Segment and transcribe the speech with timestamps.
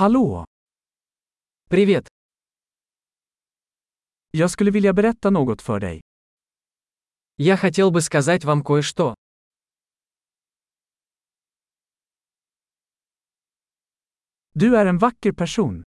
[0.00, 0.44] Hallå!
[1.68, 2.08] Привет!
[4.30, 6.00] Jag skulle vilja berätta något för dig.
[7.36, 9.14] Я хотел бы сказать вам кое-что.
[14.54, 15.84] Du är en vacker person.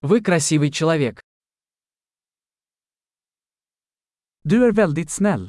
[0.00, 1.20] Вы красивый человек.
[4.42, 5.48] Du är väldigt snäll.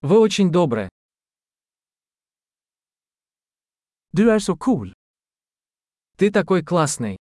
[0.00, 0.88] Вы очень добры.
[4.12, 4.92] Du är så cool.
[6.16, 7.16] Ты такой классный.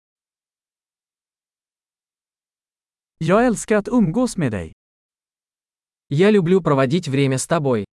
[3.18, 4.74] Jag älskar att umgås med dig.
[6.10, 7.86] Я люблю проводить время с тобой.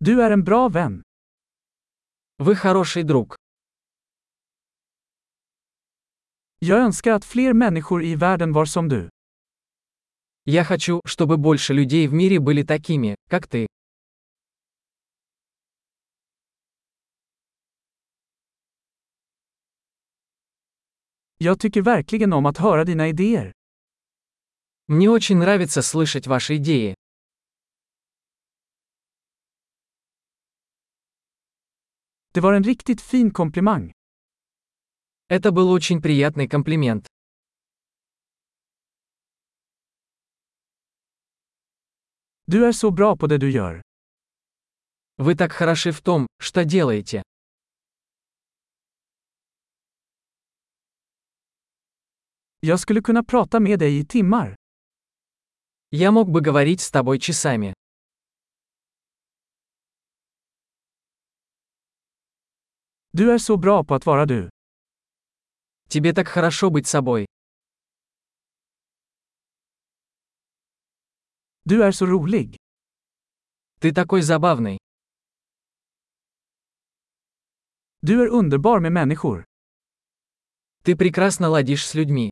[0.00, 1.02] Du är en bra vän.
[2.38, 3.36] Вы хороший друг.
[6.60, 9.10] Jag önskar att fler människor i världen var som du.
[10.44, 13.66] Я хочу, чтобы больше людей в мире были такими, как ты.
[21.40, 23.52] Jag tycker verkligen om att höra dina idéer.
[24.86, 26.94] Мне очень нравится слышать ваши идеи.
[32.32, 33.92] Det var en riktigt fin komplimang.
[35.28, 37.06] Это был очень приятный комплимент.
[42.46, 43.82] Du är så bra på det du gör.
[45.16, 47.22] Вы так хороши в том, что делаете.
[52.60, 54.56] Jag skulle kunna prata med dig i timmar.
[55.90, 57.74] Я мог бы говорить с тобой часами.
[63.12, 64.50] Du är så bra på att vara du.
[65.88, 67.26] Тебе так хорошо быть собой.
[71.64, 72.56] Du är så rolig.
[73.80, 74.78] Ты такой забавный.
[78.00, 79.44] Du är underbar med människor.
[80.82, 82.30] Ты прекрасно ладишь с людьми.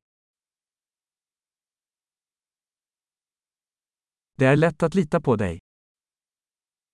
[4.39, 5.59] Det är lätt att lita på dig.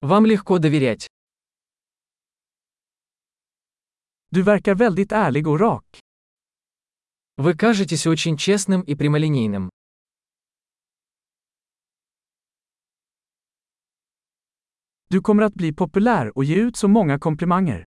[0.00, 1.06] Вам легко доверять.
[4.28, 5.84] Du verkar väldigt ärlig och rak.
[7.36, 9.70] Вы кажетесь очень честным и прямолинейным.
[15.08, 17.84] Du kommer att bli populär och ge ut så många komplimanger.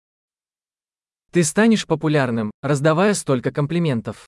[1.31, 4.27] Ты станешь популярным, раздавая столько комплиментов.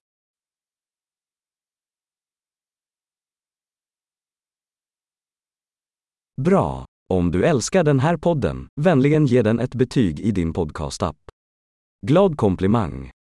[6.42, 6.86] Bra!
[7.14, 11.16] Om du älskar den här podden, vänligen ge den ett betyg i din podcastapp.
[12.08, 13.12] Glad komplimang!